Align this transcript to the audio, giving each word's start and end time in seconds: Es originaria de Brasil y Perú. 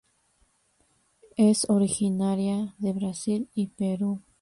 Es 1.37 1.69
originaria 1.69 2.73
de 2.79 2.91
Brasil 2.91 3.49
y 3.53 3.67
Perú. 3.67 4.23